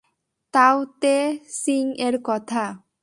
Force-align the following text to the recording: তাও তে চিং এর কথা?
তাও 0.53 0.77
তে 1.01 1.15
চিং 1.61 1.85
এর 1.97 2.15
কথা? 2.23 2.63